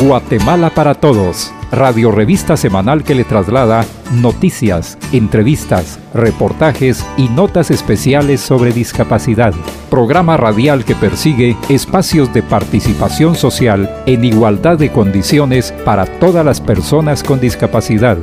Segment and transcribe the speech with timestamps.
[0.00, 8.40] Guatemala para Todos, radio revista semanal que le traslada noticias, entrevistas, reportajes y notas especiales
[8.40, 9.52] sobre discapacidad.
[9.90, 16.60] Programa radial que persigue espacios de participación social en igualdad de condiciones para todas las
[16.60, 18.18] personas con discapacidad.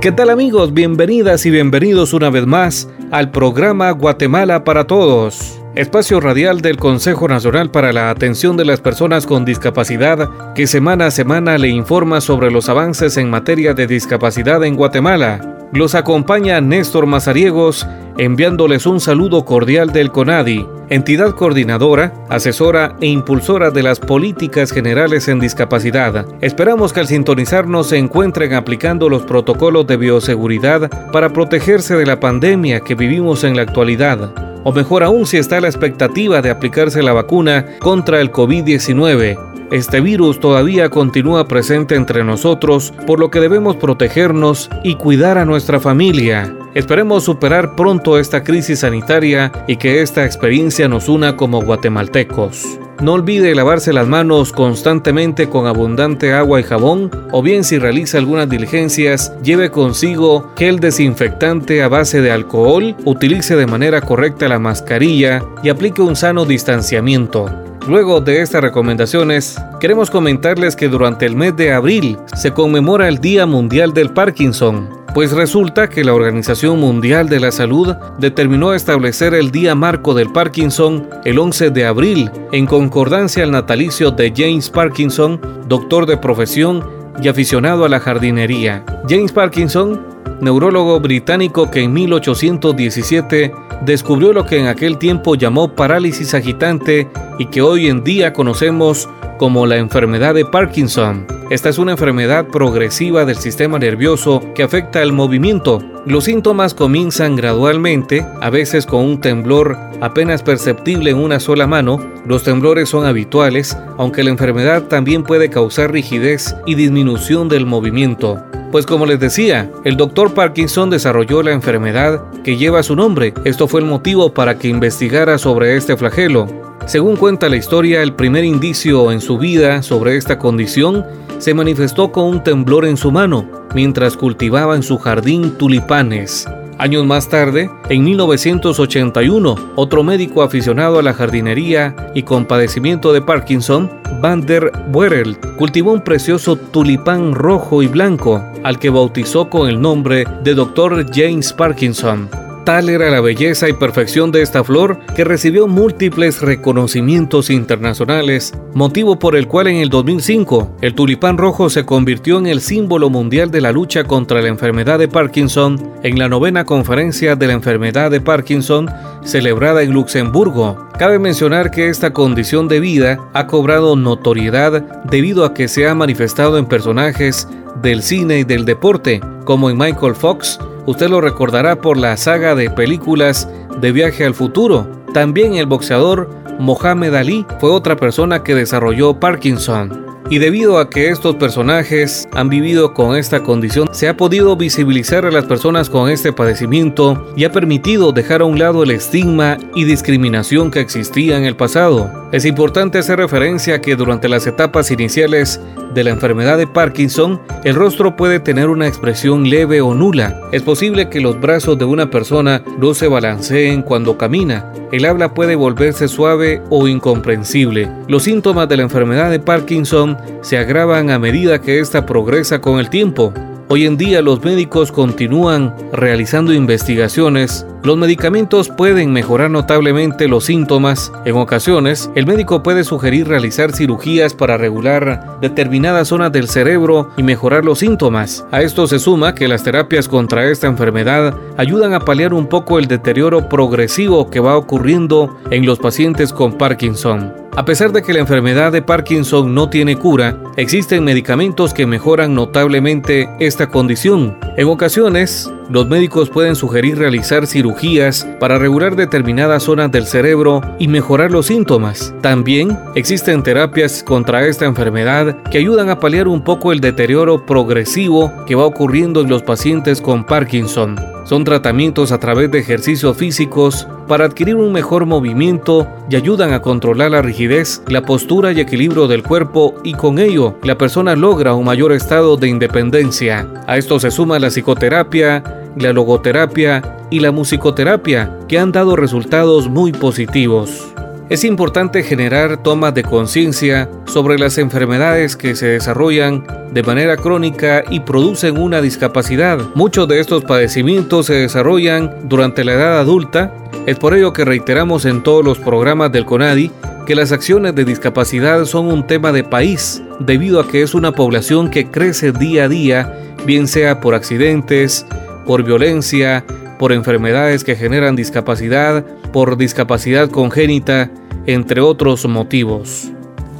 [0.00, 0.72] ¿Qué tal amigos?
[0.72, 7.26] Bienvenidas y bienvenidos una vez más al programa Guatemala para Todos espacio radial del Consejo
[7.26, 12.20] Nacional para la Atención de las Personas con Discapacidad, que semana a semana le informa
[12.20, 15.40] sobre los avances en materia de discapacidad en Guatemala.
[15.72, 23.72] Los acompaña Néstor Mazariegos, enviándoles un saludo cordial del CONADI, entidad coordinadora, asesora e impulsora
[23.72, 26.24] de las políticas generales en discapacidad.
[26.40, 32.20] Esperamos que al sintonizarnos se encuentren aplicando los protocolos de bioseguridad para protegerse de la
[32.20, 37.02] pandemia que vivimos en la actualidad o mejor aún si está la expectativa de aplicarse
[37.02, 39.38] la vacuna contra el COVID-19.
[39.70, 45.44] Este virus todavía continúa presente entre nosotros, por lo que debemos protegernos y cuidar a
[45.44, 46.54] nuestra familia.
[46.74, 52.80] Esperemos superar pronto esta crisis sanitaria y que esta experiencia nos una como guatemaltecos.
[53.00, 58.18] No olvide lavarse las manos constantemente con abundante agua y jabón, o bien si realiza
[58.18, 64.58] algunas diligencias, lleve consigo gel desinfectante a base de alcohol, utilice de manera correcta la
[64.58, 67.46] mascarilla y aplique un sano distanciamiento.
[67.86, 73.18] Luego de estas recomendaciones, queremos comentarles que durante el mes de abril se conmemora el
[73.18, 79.34] Día Mundial del Parkinson, pues resulta que la Organización Mundial de la Salud determinó establecer
[79.34, 84.70] el Día Marco del Parkinson el 11 de abril, en concordancia al natalicio de James
[84.70, 86.82] Parkinson, doctor de profesión
[87.22, 88.82] y aficionado a la jardinería.
[89.08, 90.04] James Parkinson,
[90.40, 93.52] neurólogo británico que en 1817
[93.82, 97.08] descubrió lo que en aquel tiempo llamó parálisis agitante
[97.38, 101.26] y que hoy en día conocemos como la enfermedad de Parkinson.
[101.50, 105.82] Esta es una enfermedad progresiva del sistema nervioso que afecta el movimiento.
[106.06, 111.98] Los síntomas comienzan gradualmente, a veces con un temblor apenas perceptible en una sola mano.
[112.26, 118.42] Los temblores son habituales, aunque la enfermedad también puede causar rigidez y disminución del movimiento.
[118.70, 123.32] Pues como les decía, el doctor Parkinson desarrolló la enfermedad que lleva su nombre.
[123.44, 126.73] Esto fue el motivo para que investigara sobre este flagelo.
[126.86, 131.04] Según cuenta la historia, el primer indicio en su vida sobre esta condición
[131.38, 136.46] se manifestó con un temblor en su mano mientras cultivaba en su jardín tulipanes.
[136.76, 143.22] Años más tarde, en 1981, otro médico aficionado a la jardinería y con padecimiento de
[143.22, 143.90] Parkinson,
[144.20, 149.80] Van der Wereld, cultivó un precioso tulipán rojo y blanco, al que bautizó con el
[149.80, 151.06] nombre de Dr.
[151.14, 152.43] James Parkinson.
[152.64, 159.18] Tal era la belleza y perfección de esta flor que recibió múltiples reconocimientos internacionales, motivo
[159.18, 163.50] por el cual en el 2005 el tulipán rojo se convirtió en el símbolo mundial
[163.50, 168.10] de la lucha contra la enfermedad de Parkinson en la novena conferencia de la enfermedad
[168.10, 168.88] de Parkinson
[169.24, 170.88] celebrada en Luxemburgo.
[170.98, 175.94] Cabe mencionar que esta condición de vida ha cobrado notoriedad debido a que se ha
[175.94, 177.46] manifestado en personajes
[177.82, 182.54] del cine y del deporte, como en Michael Fox, Usted lo recordará por la saga
[182.54, 183.48] de películas
[183.80, 184.86] de Viaje al Futuro.
[185.14, 186.28] También el boxeador
[186.58, 190.04] Mohamed Ali fue otra persona que desarrolló Parkinson.
[190.30, 195.26] Y debido a que estos personajes han vivido con esta condición, se ha podido visibilizar
[195.26, 199.58] a las personas con este padecimiento y ha permitido dejar a un lado el estigma
[199.74, 202.10] y discriminación que existía en el pasado.
[202.32, 205.60] Es importante hacer referencia a que durante las etapas iniciales
[205.94, 210.40] de la enfermedad de Parkinson, el rostro puede tener una expresión leve o nula.
[210.52, 214.72] Es posible que los brazos de una persona no se balanceen cuando camina.
[214.94, 217.90] El habla puede volverse suave o incomprensible.
[218.06, 222.78] Los síntomas de la enfermedad de Parkinson se agravan a medida que ésta progresa con
[222.78, 223.34] el tiempo.
[223.68, 227.66] Hoy en día los médicos continúan realizando investigaciones.
[227.82, 231.10] Los medicamentos pueden mejorar notablemente los síntomas.
[231.24, 237.22] En ocasiones, el médico puede sugerir realizar cirugías para regular determinadas zonas del cerebro y
[237.22, 238.44] mejorar los síntomas.
[238.50, 242.78] A esto se suma que las terapias contra esta enfermedad ayudan a paliar un poco
[242.78, 247.43] el deterioro progresivo que va ocurriendo en los pacientes con Parkinson.
[247.56, 252.34] A pesar de que la enfermedad de Parkinson no tiene cura, existen medicamentos que mejoran
[252.34, 254.36] notablemente esta condición.
[254.56, 260.88] En ocasiones, los médicos pueden sugerir realizar cirugías para regular determinadas zonas del cerebro y
[260.88, 262.14] mejorar los síntomas.
[262.20, 268.32] También existen terapias contra esta enfermedad que ayudan a paliar un poco el deterioro progresivo
[268.46, 270.96] que va ocurriendo en los pacientes con Parkinson.
[271.24, 276.60] Son tratamientos a través de ejercicios físicos para adquirir un mejor movimiento y ayudan a
[276.60, 281.54] controlar la rigidez, la postura y equilibrio del cuerpo y con ello la persona logra
[281.54, 283.48] un mayor estado de independencia.
[283.66, 285.42] A esto se suma la psicoterapia,
[285.76, 290.94] la logoterapia y la musicoterapia que han dado resultados muy positivos.
[291.30, 297.82] Es importante generar tomas de conciencia sobre las enfermedades que se desarrollan de manera crónica
[297.88, 299.58] y producen una discapacidad.
[299.74, 303.54] Muchos de estos padecimientos se desarrollan durante la edad adulta.
[303.86, 306.70] Es por ello que reiteramos en todos los programas del CONADI
[307.06, 311.12] que las acciones de discapacidad son un tema de país, debido a que es una
[311.12, 315.06] población que crece día a día, bien sea por accidentes,
[315.44, 316.44] por violencia,
[316.78, 321.10] por enfermedades que generan discapacidad, por discapacidad congénita,
[321.46, 323.10] entre otros motivos.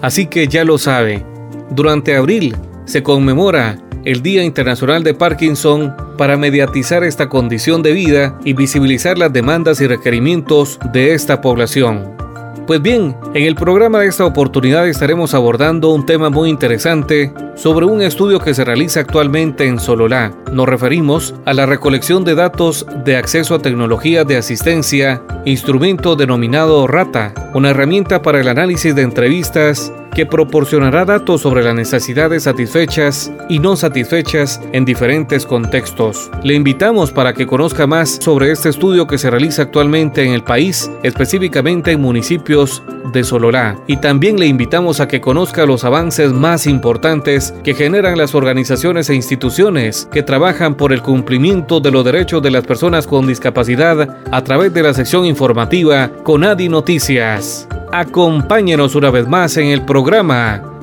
[0.03, 1.25] Así que ya lo sabe,
[1.71, 8.39] durante abril se conmemora el Día Internacional de Parkinson para mediatizar esta condición de vida
[8.45, 12.24] y visibilizar las demandas y requerimientos de esta población.
[12.67, 17.85] Pues bien, en el programa de esta oportunidad estaremos abordando un tema muy interesante sobre
[17.85, 20.33] un estudio que se realiza actualmente en Sololá.
[20.51, 26.87] Nos referimos a la recolección de datos de acceso a tecnologías de asistencia, instrumento denominado
[26.87, 33.33] RATA, una herramienta para el análisis de entrevistas que proporcionará datos sobre las necesidades satisfechas
[33.49, 36.31] y no satisfechas en diferentes contextos.
[36.43, 40.45] Le invitamos para que conozca más sobre este estudio que se realiza actualmente en el
[40.45, 42.83] país, específicamente en municipios
[43.13, 43.77] de Sololá.
[43.87, 49.11] Y también le invitamos a que conozca los avances más importantes que generan las organizaciones
[49.11, 54.17] e instituciones que trabajan por el cumplimiento de los derechos de las personas con discapacidad
[54.31, 57.69] a través de la sección informativa Conadi Noticias.
[57.93, 60.04] Acompáñenos una vez más en el programa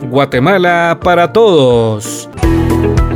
[0.09, 2.27] Guatemala para Todos.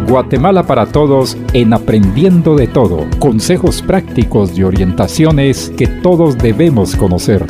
[0.07, 3.07] Guatemala para Todos en Aprendiendo de Todo.
[3.17, 7.47] Consejos prácticos y orientaciones que todos debemos conocer.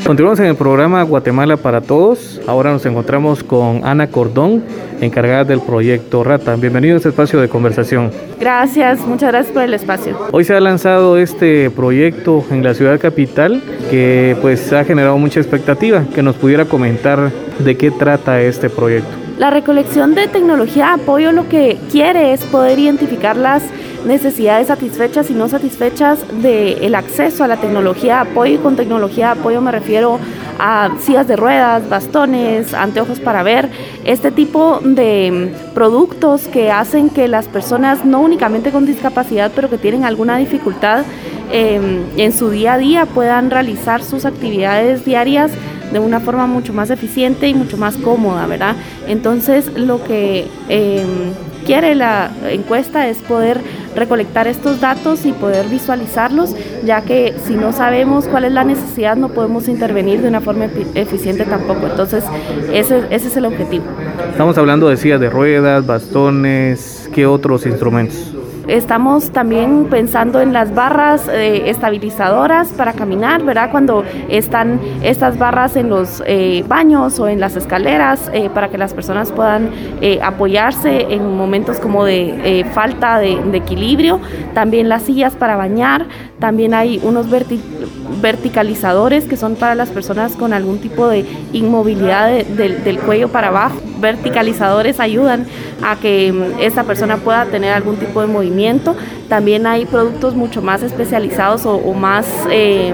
[0.05, 2.39] Continuamos en el programa Guatemala para Todos.
[2.47, 4.63] Ahora nos encontramos con Ana Cordón,
[5.01, 6.55] encargada del proyecto Rata.
[6.55, 8.11] Bienvenido a este espacio de conversación.
[8.39, 10.17] Gracias, muchas gracias por el espacio.
[10.31, 15.39] Hoy se ha lanzado este proyecto en la ciudad capital que pues ha generado mucha
[15.39, 16.05] expectativa.
[16.13, 19.09] Que nos pudiera comentar de qué trata este proyecto.
[19.37, 23.63] La recolección de tecnología de apoyo lo que quiere es poder identificar las
[24.05, 28.55] necesidades satisfechas y no satisfechas del acceso a la tecnología de apoyo.
[28.55, 30.19] Y con tecnología de apoyo me refiero
[30.59, 33.69] a sillas de ruedas, bastones, anteojos para ver,
[34.05, 39.77] este tipo de productos que hacen que las personas, no únicamente con discapacidad, pero que
[39.77, 41.03] tienen alguna dificultad
[41.51, 45.51] em, en su día a día, puedan realizar sus actividades diarias
[45.91, 48.75] de una forma mucho más eficiente y mucho más cómoda, ¿verdad?
[49.07, 51.33] Entonces, lo que em,
[51.67, 53.59] quiere la encuesta es poder
[53.93, 56.55] recolectar estos datos y poder visualizarlos,
[56.85, 60.69] ya que si no sabemos cuál es la necesidad no podemos intervenir de una forma
[60.95, 61.87] eficiente tampoco.
[61.87, 62.23] Entonces,
[62.71, 63.83] ese, ese es el objetivo.
[64.31, 68.33] Estamos hablando de sillas de ruedas, bastones, ¿qué otros instrumentos?
[68.67, 73.71] Estamos también pensando en las barras eh, estabilizadoras para caminar, ¿verdad?
[73.71, 78.77] Cuando están estas barras en los eh, baños o en las escaleras eh, para que
[78.77, 79.71] las personas puedan
[80.21, 84.19] apoyarse en momentos como de falta de, equilibrio.
[84.53, 86.05] También las sillas para bañar.
[86.39, 87.27] También hay unos
[88.21, 93.77] verticalizadores que son para las personas con algún tipo de inmovilidad del cuello para abajo.
[93.99, 95.47] Verticalizadores ayudan
[95.81, 98.95] a que mm, esta persona pueda tener algún tipo de movimiento
[99.27, 102.27] también hay productos mucho más especializados o, más...
[102.49, 102.93] Eh,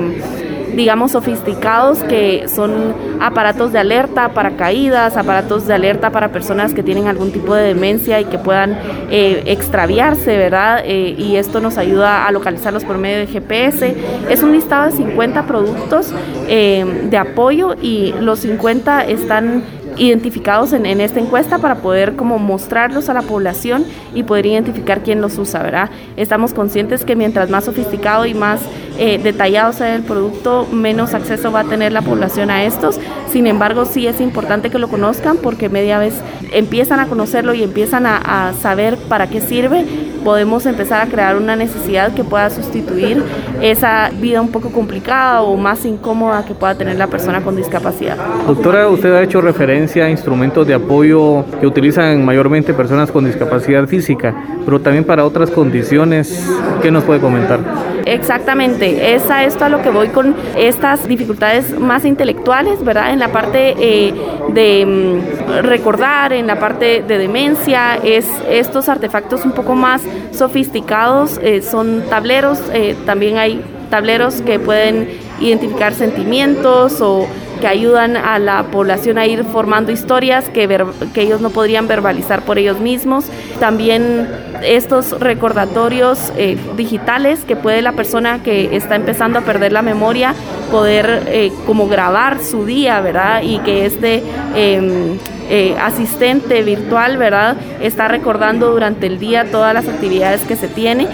[0.75, 6.83] digamos, sofisticados que son aparatos de alerta para caídas, aparatos de alerta para personas que
[6.83, 8.77] tienen algún tipo de demencia y que puedan
[9.09, 10.81] eh, extraviarse, ¿verdad?
[10.85, 13.95] Eh, y esto nos ayuda a localizarlos por medio de GPS.
[14.29, 16.13] Es un listado de 50 productos
[16.47, 19.63] de apoyo y los 50 están
[19.97, 25.21] identificados en, esta encuesta para poder como mostrarlos a la población y poder identificar quién
[25.21, 25.89] los usa, ¿verdad?
[26.17, 28.61] Estamos conscientes que mientras más sofisticado y más
[28.97, 32.99] eh, detallado sea el producto, menos acceso va a tener la población a estos.
[33.31, 36.13] Sin embargo, sí es importante que lo conozcan porque media vez
[36.51, 39.85] empiezan a conocerlo y empiezan a, a saber para qué sirve,
[40.23, 43.23] podemos empezar a crear una necesidad que pueda sustituir
[43.61, 48.17] esa vida un poco complicada o más incómoda que pueda tener la persona con discapacidad.
[48.47, 54.33] Doctora, usted ha hecho referencia instrumentos de apoyo que utilizan mayormente personas con discapacidad física,
[54.65, 56.47] pero también para otras condiciones.
[56.81, 57.59] ¿Qué nos puede comentar?
[58.05, 63.13] Exactamente, es a esto a lo que voy con estas dificultades más intelectuales, ¿verdad?
[63.13, 64.13] En la parte eh,
[64.49, 71.39] de mm, recordar, en la parte de demencia, es estos artefactos un poco más sofisticados,
[71.41, 75.07] eh, son tableros, eh, también hay tableros que pueden
[75.39, 77.27] identificar sentimientos o
[77.63, 80.67] que ayudan a la población a ir formando historias que,
[81.13, 83.23] que ellos no podrían verbalizar por ellos mismos.
[83.61, 84.27] También
[84.63, 90.33] estos recordatorios eh, digitales que puede la persona que está empezando a perder la memoria
[90.71, 93.41] poder eh, como grabar su día, ¿verdad?
[93.43, 94.23] Y que este
[94.55, 95.17] em,
[95.49, 97.57] eh, asistente virtual, ¿verdad?
[97.81, 101.07] Está recordando durante el día todas las actividades que se tiene.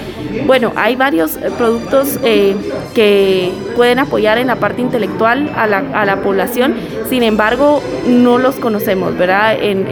[0.45, 2.19] Bueno, hay varios productos
[2.93, 6.75] que pueden apoyar en la parte intelectual a la, a la, población,
[7.09, 9.57] sin embargo, no los conocemos, ¿verdad?
[9.59, 9.87] En,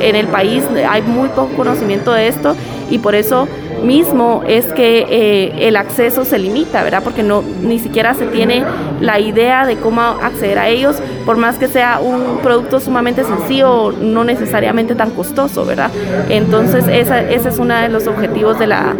[0.00, 2.56] en el país hay muy poco conocimiento de esto
[2.90, 3.48] y por eso
[3.82, 7.02] mismo es que eh, el acceso se limita, ¿verdad?
[7.02, 8.64] Porque no ni siquiera se tiene
[9.00, 13.92] la idea de cómo acceder a ellos, por más que sea un producto sumamente sencillo,
[13.92, 15.90] no necesariamente tan costoso, ¿verdad?
[16.28, 18.94] Entonces ese es uno de los objetivos de la,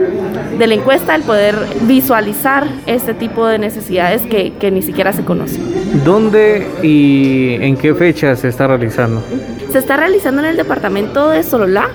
[0.58, 5.24] de la encuesta, el poder visualizar este tipo de necesidades que, que ni siquiera se
[5.24, 5.62] conocen.
[6.04, 9.22] ¿Dónde y en qué fecha se está realizando?
[9.70, 11.90] Se está realizando en el departamento de Sololá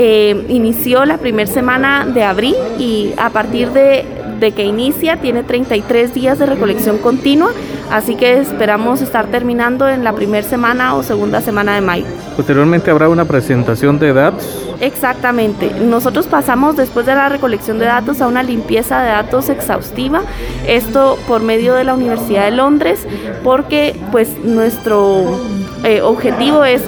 [0.00, 4.06] eh, inició la primera semana de abril y a partir de,
[4.38, 7.50] de, que inicia tiene 33 días de recolección continua,
[7.90, 12.04] así que esperamos estar terminando en la primera semana o segunda semana de mayo.
[12.36, 14.68] Posteriormente habrá una presentación de datos.
[14.80, 15.72] Exactamente.
[15.80, 20.22] Nosotros pasamos después de la recolección de datos a una limpieza de datos exhaustiva,
[20.68, 23.04] esto por medio de la Universidad de Londres,
[23.42, 25.40] porque pues nuestro
[25.84, 26.82] eh, objetivo es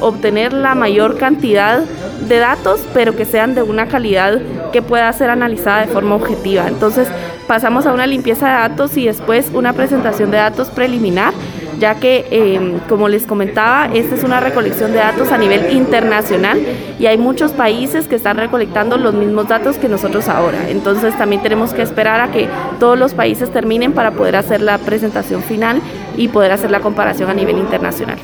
[0.00, 1.80] obtener la mayor cantidad
[2.28, 4.40] de datos, pero que sean de una calidad
[4.72, 6.66] que pueda ser analizada de forma objetiva.
[6.68, 7.08] Entonces
[7.46, 11.34] pasamos a una limpieza de datos y después una presentación de datos preliminar
[11.82, 16.60] ya que, em, como les comentaba, esta es una recolección de datos a nivel internacional
[16.96, 20.68] y hay muchos países que están recolectando los mismos datos que nosotros ahora.
[20.68, 22.46] Entonces también tenemos que esperar a que
[22.78, 25.82] todos los países terminen para poder hacer la presentación final
[26.16, 28.18] y poder hacer la comparación a nivel internacional.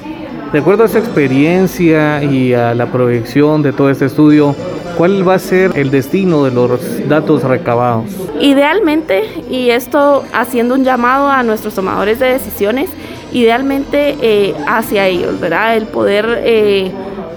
[0.52, 4.56] De acuerdo a esa experiencia y a la proyección de todo este estudio,
[4.96, 8.06] ¿cuál va a ser el destino de los datos recabados?
[8.40, 12.88] Idealmente, y esto haciendo un llamado a nuestros tomadores de decisiones,
[13.30, 15.76] idealmente eh, hacia ellos, ¿verdad?
[15.76, 16.92] El poder eh,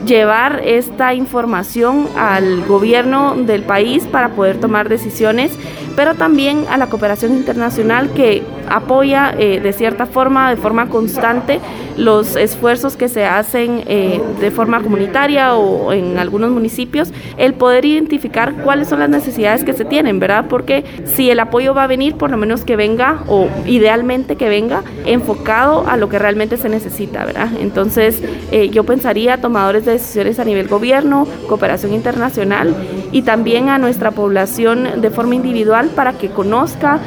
[0.05, 5.51] llevar esta información al gobierno del país para poder tomar decisiones,
[5.95, 11.59] pero también a la cooperación internacional que apoya eh, de cierta forma, de forma constante,
[11.97, 17.85] los esfuerzos que se hacen eh, de forma comunitaria o en algunos municipios, el poder
[17.85, 20.45] identificar cuáles son las necesidades que se tienen, ¿verdad?
[20.49, 24.49] Porque si el apoyo va a venir, por lo menos que venga, o idealmente que
[24.49, 27.49] venga, enfocado a lo que realmente se necesita, ¿verdad?
[27.59, 32.75] Entonces, eh, yo pensaría tomadores de decisiones a nivel gobierno, cooperación internacional
[33.11, 36.99] y también a nuestra población de forma individual para que conozca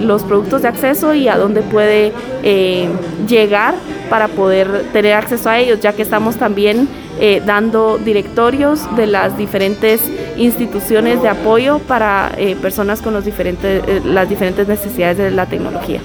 [0.00, 2.88] los productos de acceso y a dónde puede eh,
[3.26, 3.74] llegar
[4.08, 6.88] para poder tener acceso a ellos, ya que estamos también
[7.20, 10.00] eh, dando directorios de las diferentes
[10.36, 16.00] instituciones de apoyo para eh, personas con los diferentes, las diferentes necesidades de la tecnología.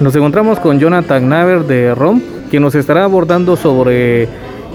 [0.00, 4.28] Nos encontramos con Jonathan Naver de ROM, quien nos estará abordando sobre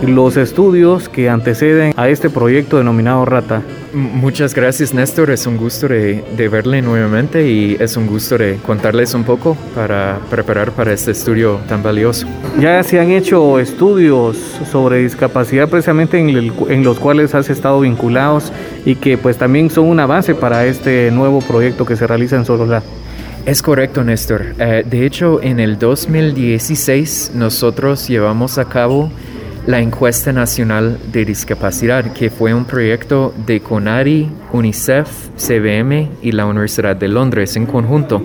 [0.08, 3.62] los estudios que anteceden a este proyecto denominado Rata.
[3.94, 9.14] Muchas gracias Néstor, es un gusto de, verle nuevamente y es un gusto de contarles
[9.14, 12.28] un poco para preparar para este estudio tan valioso.
[12.60, 14.38] Ya se han hecho estudios
[14.72, 18.52] sobre discapacidad precisamente en, los cuales has estado vinculados
[18.86, 22.46] y que pues también son una base para este nuevo proyecto que se realiza en
[22.46, 22.84] Solola.
[23.46, 24.56] Es correcto, Néstor.
[24.58, 29.12] Eh, de hecho, en el 2016 nosotros llevamos a cabo
[29.66, 36.46] la Encuesta Nacional de Discapacidad, que fue un proyecto de CONARI, UNICEF, CBM y la
[36.46, 38.22] Universidad de Londres en conjunto.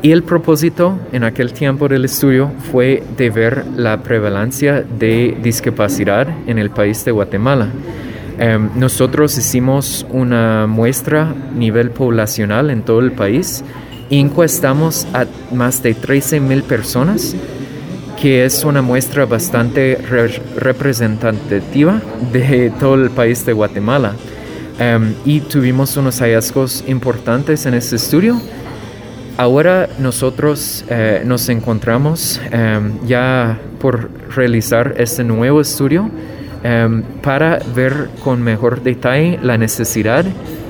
[0.00, 6.26] Y el propósito en aquel tiempo del estudio fue de ver la prevalencia de discapacidad
[6.46, 7.68] en el país de Guatemala.
[8.38, 13.62] Em, nosotros hicimos una muestra a nivel poblacional en todo el país
[14.08, 17.36] y encuestamos a más de 13 mil personas
[18.22, 19.98] que es una muestra bastante
[20.56, 22.00] representativa
[22.32, 24.12] de todo el país de Guatemala.
[24.78, 28.40] Em, y tuvimos unos hallazgos importantes en este estudio.
[29.36, 36.08] Ahora nosotros eh, nos encontramos em, ya por realizar este nuevo estudio
[36.62, 40.24] em, para ver con mejor detalle la necesidad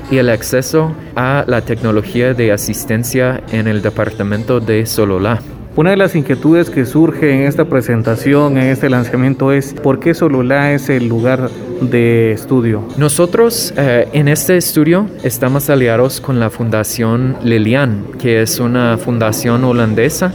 [0.09, 5.52] y el acceso a la tecnología de asistencia en el departamento de Sololá.
[5.75, 10.13] Una de las inquietudes que surge en esta presentación, en este lanzamiento, es por qué
[10.13, 11.49] Sololá es el lugar
[11.81, 12.87] de estudio.
[12.95, 19.63] Nosotros eh, en este estudio estamos aliados con la Fundación Lilian, que es una fundación
[19.63, 20.31] holandesa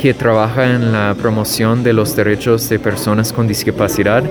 [0.00, 4.24] que trabaja en la promoción de los derechos de personas con discapacidad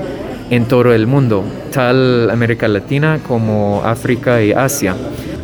[0.50, 4.96] en todo el mundo, tal América Latina como África y Asia.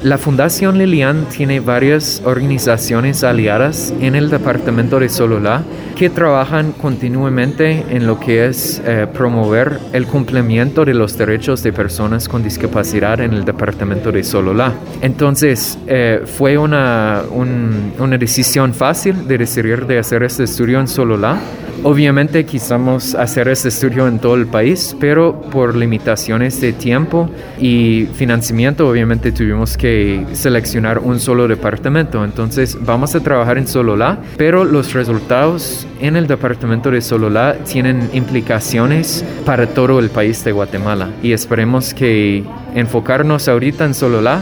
[0.03, 5.63] La Fundación Lilian tiene varias organizaciones aliadas en el departamento de Sololá
[5.95, 11.71] que trabajan continuamente en lo que es eh, promover el cumplimiento de los derechos de
[11.71, 14.73] personas con discapacidad en el departamento de Sololá.
[15.01, 21.39] Entonces, eh, fue una, una decisión fácil de decidir de hacer este estudio en Sololá
[21.81, 28.07] Obviamente quisimos hacer este estudio en todo el país, pero por limitaciones de tiempo y
[28.13, 32.23] financiamiento, obviamente tuvimos que seleccionar un solo departamento.
[32.23, 38.09] Entonces vamos a trabajar en Sololá, pero los resultados en el departamento de Sololá tienen
[38.13, 42.43] implicaciones para todo el país de Guatemala y esperemos que
[42.75, 44.41] enfocarnos ahorita en Sololá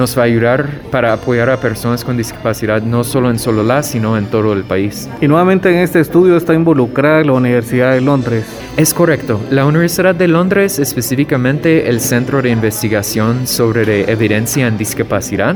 [0.00, 4.16] nos va a ayudar para apoyar a personas con discapacidad no solo en Sololá, sino
[4.16, 5.10] en todo el país.
[5.20, 8.46] Y nuevamente en este estudio está involucrada la Universidad de Londres.
[8.78, 9.38] Es correcto.
[9.50, 15.54] La Universidad de Londres, específicamente el Centro de Investigación sobre Evidencia en Discapacidad,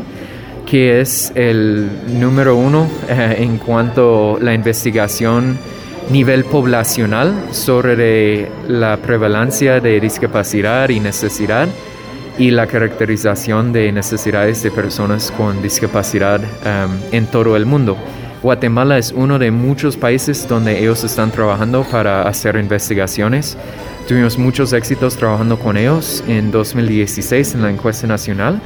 [0.67, 1.89] que es el
[2.21, 5.59] número uno eh, en cuanto a la investigación
[6.11, 11.67] nivel poblacional sobre la prevalencia de discapacidad y necesidad
[12.39, 17.97] y la caracterización de necesidades de personas con discapacidad um, en todo el mundo.
[18.43, 23.57] Guatemala es uno de muchos países donde ellos están trabajando para hacer investigaciones.
[24.07, 28.61] Tuvimos muchos éxitos trabajando con ellos en 2016 en la encuesta nacional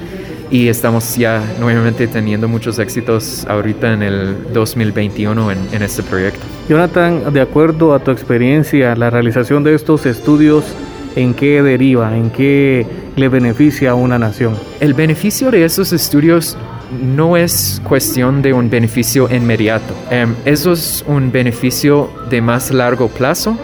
[0.51, 6.41] y estamos ya nuevamente teniendo muchos éxitos ahorita en el 2021 en, en este proyecto.
[6.69, 10.65] Jonathan, de acuerdo a tu experiencia, la realización de estos estudios
[11.17, 14.55] en qué deriva, en qué le beneficia a una nación.
[14.81, 16.57] El beneficio de esos estudios
[17.03, 19.95] no es cuestión de un beneficio inmediato.
[20.11, 23.59] Em, eso es un beneficio de más largo plazo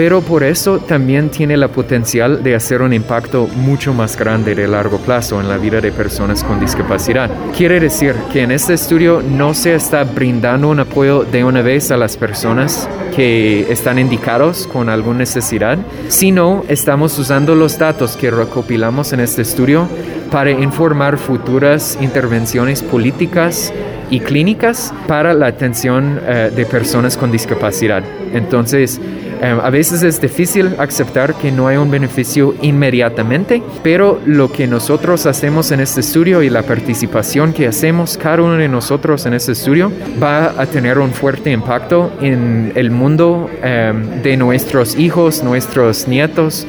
[0.00, 4.66] pero por eso también tiene la potencial de hacer un impacto mucho más grande de
[4.66, 7.30] largo plazo en la vida de personas con discapacidad.
[7.54, 11.90] Quiere decir que en este estudio no se está brindando un apoyo de una vez
[11.90, 15.76] a las personas que están indicados con alguna necesidad,
[16.08, 19.86] sino estamos usando los datos que recopilamos en este estudio
[20.30, 23.72] para informar futuras intervenciones políticas
[24.10, 28.02] y clínicas para la atención eh, de personas con discapacidad.
[28.32, 29.00] Entonces,
[29.40, 34.66] Em, a veces es difícil aceptar que no hay un beneficio inmediatamente, pero lo que
[34.66, 39.32] nosotros hacemos en este estudio y la participación que hacemos cada uno de nosotros en
[39.32, 39.90] este estudio
[40.22, 46.66] va a tener un fuerte impacto en el mundo em, de nuestros hijos, nuestros nietos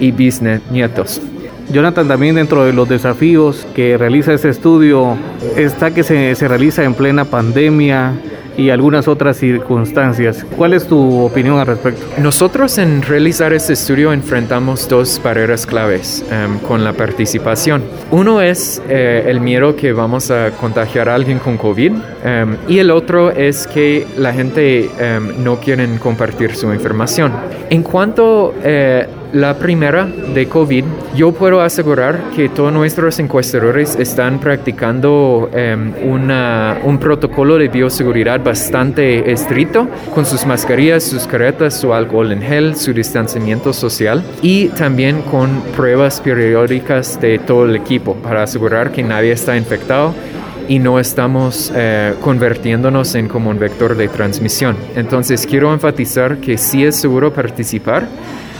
[0.00, 1.22] y bisnietos.
[1.70, 5.16] Jonathan, también dentro de los desafíos que realiza este estudio
[5.56, 8.14] está que se, se realiza en plena pandemia,
[8.58, 10.44] y algunas otras circunstancias.
[10.56, 12.04] ¿Cuál es tu opinión al respecto?
[12.20, 17.84] Nosotros en realizar este estudio enfrentamos dos barreras claves em, con la participación.
[18.10, 21.92] Uno es eh, el miedo que vamos a contagiar a alguien con COVID
[22.24, 27.32] em, y el otro es que la gente em, no quiere compartir su información.
[27.70, 34.38] En cuanto eh, la primera de COVID, yo puedo asegurar que todos nuestros encuestadores están
[34.38, 42.32] practicando em, un protocolo de bioseguridad bastante estricto con sus mascarillas, sus caretas, su alcohol
[42.32, 48.42] en gel, su distanciamiento social y también con pruebas periódicas de todo el equipo para
[48.42, 50.14] asegurar que nadie está infectado
[50.68, 54.76] y no estamos eh, convirtiéndonos en como un vector de transmisión.
[54.96, 58.06] Entonces quiero enfatizar que sí es seguro participar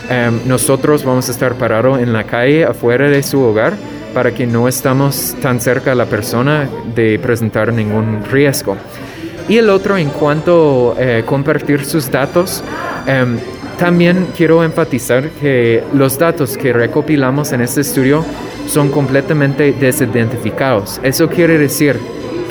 [0.09, 3.73] Em, nosotros vamos a estar parados en la calle afuera de su hogar
[4.13, 8.75] para que no estamos tan cerca a la persona de presentar ningún riesgo.
[9.47, 12.63] Y el otro, en cuanto a eh, compartir sus datos,
[13.05, 13.37] em,
[13.77, 18.25] también quiero enfatizar que los datos que recopilamos en este estudio
[18.67, 20.99] son completamente desidentificados.
[21.03, 21.99] Eso quiere decir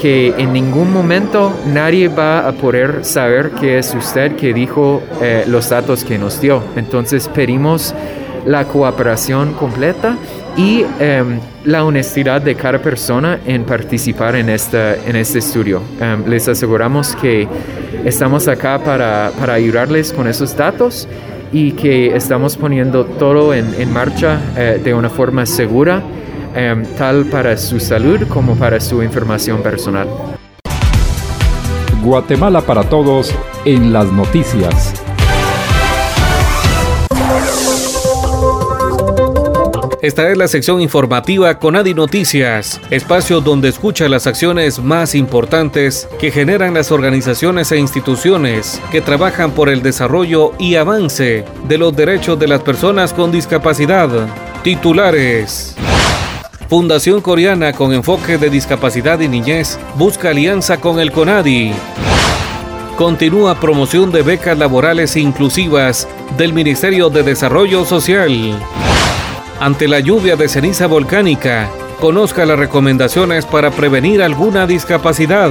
[0.00, 5.44] que en ningún momento nadie va a poder saber que es usted que dijo eh,
[5.46, 6.62] los datos que nos dio.
[6.76, 7.94] Entonces pedimos
[8.46, 10.16] la cooperación completa
[10.56, 15.82] y em, la honestidad de cada persona en participar en, esta, en este estudio.
[16.00, 17.46] Em, les aseguramos que
[18.04, 21.08] estamos acá para, para, ayudarles con esos datos
[21.52, 26.02] y que estamos poniendo todo en, marcha eh, de una forma segura
[26.60, 30.08] Em, tal para su salud como para su información personal.
[32.02, 33.32] Guatemala para Todos
[33.64, 34.92] en las noticias.
[40.02, 46.08] Esta es la sección informativa con Adi Noticias, espacio donde escucha las acciones más importantes
[46.18, 51.94] que generan las organizaciones e instituciones que trabajan por el desarrollo y avance de los
[51.94, 54.08] derechos de las personas con discapacidad.
[54.64, 55.76] Titulares.
[56.68, 61.72] Fundación Coreana con enfoque de discapacidad y niñez busca alianza con el CONADI.
[62.98, 68.54] Continúa promoción de becas laborales inclusivas del Ministerio de Desarrollo Social
[69.60, 71.70] ante la lluvia de ceniza volcánica.
[72.00, 75.50] Conozca las recomendaciones para prevenir alguna discapacidad.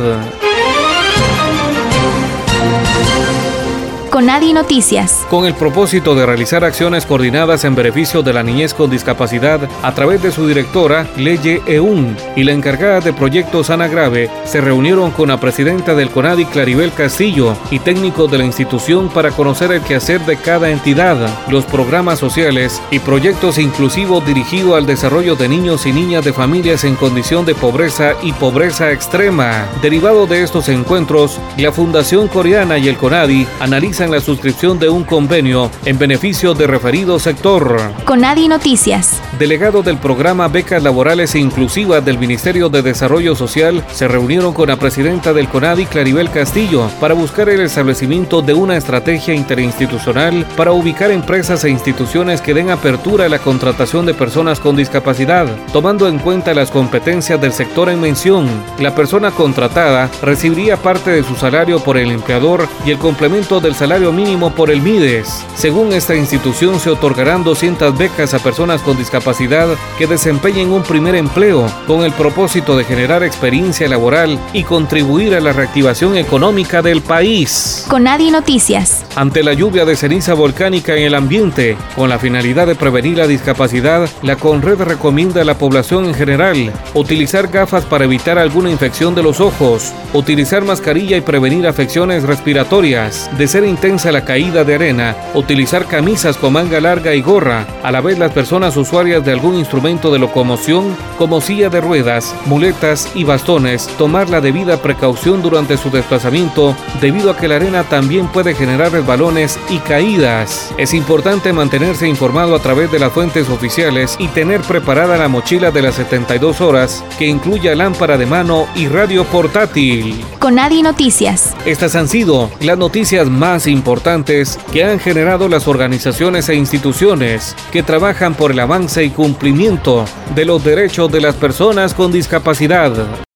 [4.18, 5.28] Conadi Noticias.
[5.30, 9.94] Con el propósito de realizar acciones coordinadas en beneficio de la niñez con discapacidad a
[9.94, 15.12] través de su directora, Leye Eun, y la encargada de proyectos Ana Grave, se reunieron
[15.12, 19.82] con la presidenta del CONADI, Claribel Castillo, y técnicos de la institución para conocer el
[19.82, 25.86] quehacer de cada entidad, los programas sociales y proyectos inclusivos dirigidos al desarrollo de niños
[25.86, 29.68] y niñas de familias en condición de pobreza y pobreza extrema.
[29.84, 35.04] Derivado de estos encuentros, la Fundación Coreana y el CONADI analizan la suscripción de un
[35.04, 37.80] convenio en beneficio de referido sector.
[38.06, 39.22] Conadi Noticias.
[39.40, 44.78] Delegado del programa Becas Laborales Inclusivas del Ministerio de Desarrollo Social se reunieron con la
[44.78, 51.12] presidenta del CONADI, Claribel Castillo, para buscar el establecimiento de una estrategia interinstitucional para ubicar
[51.12, 56.20] empresas e instituciones que den apertura a la contratación de personas con discapacidad, tomando en
[56.20, 58.48] cuenta las competencias del sector en mención.
[58.80, 63.76] La persona contratada recibiría parte de su salario por el empleador y el complemento del
[63.76, 65.46] salario mínimo por el MIDES.
[65.56, 71.16] Según esta institución, se otorgarán 200 becas a personas con discapacidad que desempeñen un primer
[71.16, 77.02] empleo con el propósito de generar experiencia laboral y contribuir a la reactivación económica del
[77.02, 77.86] país.
[77.90, 79.06] Con Nadie Noticias.
[79.16, 83.28] Ante la lluvia de ceniza volcánica en el ambiente, con la finalidad de prevenir la
[83.28, 89.16] discapacidad, la Conred recomienda a la población en general utilizar gafas para evitar alguna infección
[89.16, 94.76] de los ojos, utilizar mascarilla y prevenir afecciones respiratorias, de ser intensa la caída de
[94.76, 99.32] arena, utilizar camisas con manga larga y gorra, a la vez las personas usuarias de
[99.32, 105.42] algún instrumento de locomoción como silla de ruedas, muletas y bastones, tomar la debida precaución
[105.42, 110.74] durante su desplazamiento debido a que la arena también puede generar resbalones y caídas.
[110.78, 115.72] Es importante mantenerse informado a través de las fuentes oficiales y tener preparada la mochila
[115.72, 120.26] de las 72 horas que incluya lámpara de mano y radio portátil.
[120.40, 121.56] Con Nadie Noticias.
[121.66, 127.84] Estas han sido las noticias más importantes que han generado las organizaciones e instituciones que
[127.84, 133.27] trabajan por el avance y cumplimiento de los derechos de las personas con discapacidad.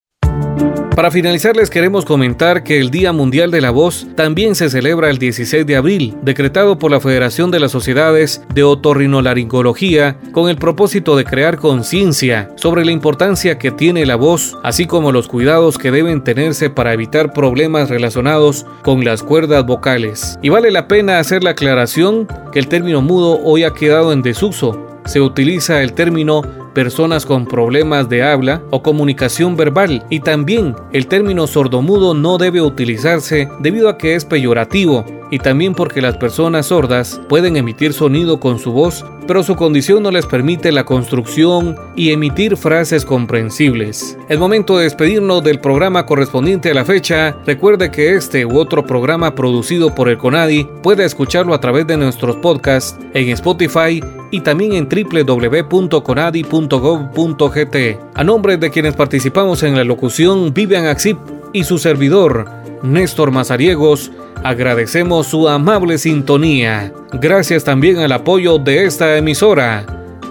[0.95, 5.10] Para finalizar les queremos comentar que el Día Mundial de la Voz también se celebra
[5.10, 10.58] el 16 de abril, decretado por la Federación de las Sociedades de Otorrinolaringología con el
[10.58, 15.77] propósito de crear conciencia sobre la importancia que tiene la voz, así como los cuidados
[15.77, 20.38] que deben tenerse para evitar problemas relacionados con las cuerdas vocales.
[20.41, 24.21] Y vale la pena hacer la aclaración que el término mudo hoy ha quedado en
[24.21, 24.90] desuso.
[25.05, 31.07] Se utiliza el término personas con problemas de habla o comunicación verbal y también el
[31.07, 36.67] término sordomudo no debe utilizarse debido a que es peyorativo y también porque las personas
[36.67, 41.77] sordas pueden emitir sonido con su voz, pero su condición no les permite la construcción
[41.95, 44.17] y emitir frases comprensibles.
[44.27, 47.37] Es momento de despedirnos del programa correspondiente a la fecha.
[47.45, 51.95] Recuerde que este u otro programa producido por el CONADI puede escucharlo a través de
[51.95, 54.01] nuestros podcasts en Spotify
[54.32, 57.76] y también en www.conadi.gov.gt.
[58.15, 61.17] A nombre de quienes participamos en la locución, Vivian Axip
[61.54, 62.50] y su servidor,
[62.82, 64.12] Néstor Mazariegos,
[64.44, 66.94] agradecemos su amable sintonía.
[67.13, 69.86] Gracias también al apoyo de esta emisora.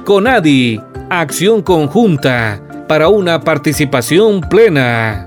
[0.04, 5.26] Conadi, acción conjunta para una participación plena.